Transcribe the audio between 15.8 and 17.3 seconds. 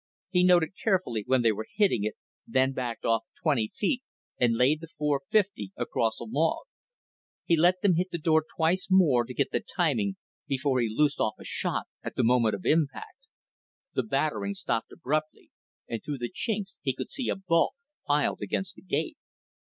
and through the chinks he could see